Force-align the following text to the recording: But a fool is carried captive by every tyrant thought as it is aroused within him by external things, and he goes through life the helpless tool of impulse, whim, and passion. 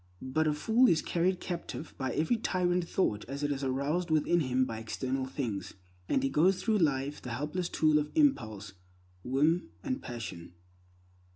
But 0.23 0.47
a 0.47 0.53
fool 0.55 0.89
is 0.89 1.03
carried 1.03 1.39
captive 1.39 1.93
by 1.95 2.09
every 2.13 2.37
tyrant 2.37 2.89
thought 2.89 3.23
as 3.25 3.43
it 3.43 3.51
is 3.51 3.63
aroused 3.63 4.09
within 4.09 4.39
him 4.39 4.65
by 4.65 4.79
external 4.79 5.27
things, 5.27 5.75
and 6.09 6.23
he 6.23 6.29
goes 6.29 6.59
through 6.63 6.79
life 6.79 7.21
the 7.21 7.29
helpless 7.33 7.69
tool 7.69 7.99
of 7.99 8.09
impulse, 8.15 8.73
whim, 9.23 9.69
and 9.83 10.01
passion. 10.01 10.53